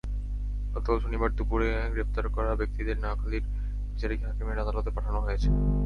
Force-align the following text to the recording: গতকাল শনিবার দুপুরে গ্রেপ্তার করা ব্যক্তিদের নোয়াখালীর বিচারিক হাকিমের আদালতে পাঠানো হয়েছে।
গতকাল 0.73 0.97
শনিবার 0.99 1.29
দুপুরে 1.37 1.67
গ্রেপ্তার 1.93 2.25
করা 2.35 2.51
ব্যক্তিদের 2.55 2.97
নোয়াখালীর 2.99 3.45
বিচারিক 3.91 4.19
হাকিমের 4.27 4.61
আদালতে 4.63 4.91
পাঠানো 4.95 5.19
হয়েছে। 5.21 5.49